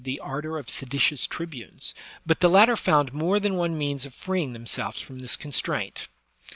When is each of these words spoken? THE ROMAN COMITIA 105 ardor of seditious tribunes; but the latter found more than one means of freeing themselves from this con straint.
THE 0.03 0.19
ROMAN 0.19 0.19
COMITIA 0.19 0.49
105 0.49 0.51
ardor 0.51 0.57
of 0.61 0.69
seditious 0.71 1.27
tribunes; 1.27 1.93
but 2.25 2.39
the 2.39 2.49
latter 2.49 2.75
found 2.75 3.13
more 3.13 3.39
than 3.39 3.53
one 3.55 3.77
means 3.77 4.03
of 4.07 4.15
freeing 4.15 4.53
themselves 4.53 4.99
from 4.99 5.19
this 5.19 5.35
con 5.35 5.51
straint. 5.51 6.07